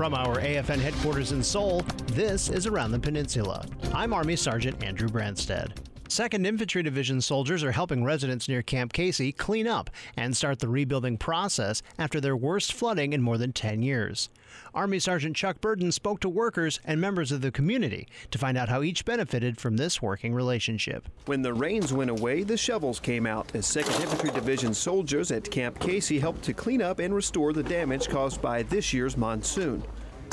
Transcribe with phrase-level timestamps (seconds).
[0.00, 3.66] From our AFN headquarters in Seoul, this is Around the Peninsula.
[3.92, 5.72] I'm Army Sergeant Andrew Branstead.
[6.10, 10.66] 2nd Infantry Division soldiers are helping residents near Camp Casey clean up and start the
[10.66, 14.28] rebuilding process after their worst flooding in more than 10 years.
[14.74, 18.68] Army Sergeant Chuck Burden spoke to workers and members of the community to find out
[18.68, 21.06] how each benefited from this working relationship.
[21.26, 25.48] When the rains went away, the shovels came out as 2nd Infantry Division soldiers at
[25.48, 29.84] Camp Casey helped to clean up and restore the damage caused by this year's monsoon.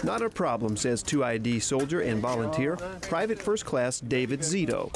[0.04, 4.92] Not a problem, says 2ID soldier and volunteer, Private First Class David Zito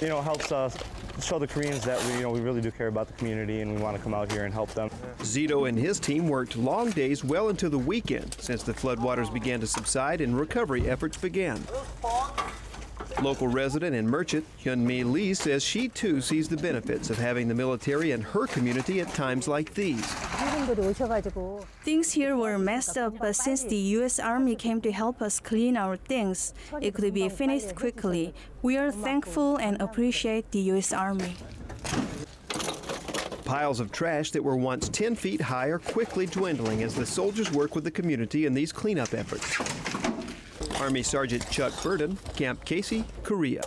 [0.00, 0.76] you know, helps us
[1.22, 3.74] show the Koreans that we, you know, we really do care about the community and
[3.74, 4.90] we want to come out here and help them.
[5.20, 9.60] Zito and his team worked long days well into the weekend since the floodwaters began
[9.60, 11.62] to subside and recovery efforts began.
[13.22, 17.54] Local resident and merchant Hyunmi Lee says she too sees the benefits of having the
[17.54, 20.04] military in her community at times like these.
[21.82, 24.20] Things here were messed up, but since the U.S.
[24.20, 26.52] Army came to help us clean our things,
[26.82, 28.34] it could be finished quickly.
[28.60, 30.92] We are thankful and appreciate the U.S.
[30.92, 31.36] Army.
[33.46, 37.50] Piles of trash that were once 10 feet high are quickly dwindling as the soldiers
[37.52, 40.15] work with the community in these cleanup efforts.
[40.80, 43.62] Army Sergeant Chuck Burden, Camp Casey, Korea.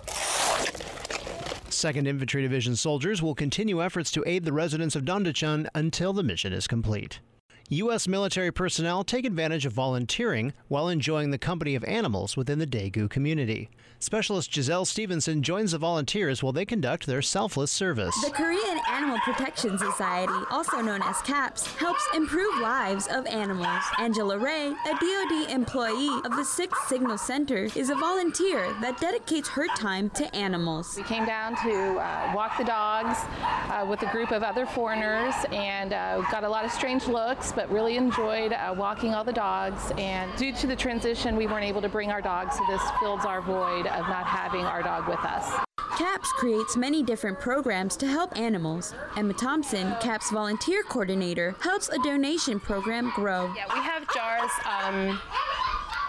[1.70, 6.24] 2nd Infantry Division soldiers will continue efforts to aid the residents of Dongducheon until the
[6.24, 7.20] mission is complete.
[7.72, 8.08] U.S.
[8.08, 13.08] military personnel take advantage of volunteering while enjoying the company of animals within the Daegu
[13.08, 13.70] community.
[14.00, 18.16] Specialist Giselle Stevenson joins the volunteers while they conduct their selfless service.
[18.24, 23.84] The Korean Animal Protection Society, also known as KAPS, helps improve lives of animals.
[24.00, 29.50] Angela Ray, a DoD employee of the 6th Signal Center, is a volunteer that dedicates
[29.50, 30.96] her time to animals.
[30.96, 35.36] We came down to uh, walk the dogs uh, with a group of other foreigners
[35.52, 39.34] and uh, got a lot of strange looks, but really enjoyed uh, walking all the
[39.34, 39.92] dogs.
[39.98, 43.26] And due to the transition, we weren't able to bring our dogs, so this fills
[43.26, 45.52] our void of not having our dog with us.
[45.98, 48.94] KAPS creates many different programs to help animals.
[49.18, 53.54] Emma Thompson, KAPS volunteer coordinator, helps a donation program grow.
[53.54, 55.20] Yeah, we have jars, um,